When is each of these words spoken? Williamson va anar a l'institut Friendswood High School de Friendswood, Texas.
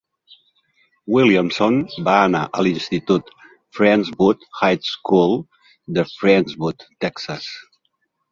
Williamson 1.15 1.75
va 2.07 2.15
anar 2.29 2.39
a 2.59 2.63
l'institut 2.67 3.29
Friendswood 3.79 4.47
High 4.61 4.89
School 4.93 5.37
de 5.99 6.07
Friendswood, 6.15 6.87
Texas. 7.07 7.47